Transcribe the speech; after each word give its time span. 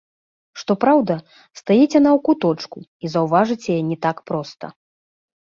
Што 0.59 0.75
праўда, 0.85 1.17
стаіць 1.59 1.97
яна 1.99 2.11
ў 2.17 2.23
куточку, 2.29 2.77
і 3.05 3.13
заўважыць 3.17 3.61
яе 3.75 3.79
не 3.93 3.97
так 4.09 4.17
проста. 4.33 4.65